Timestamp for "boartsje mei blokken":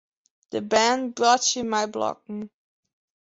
1.15-2.39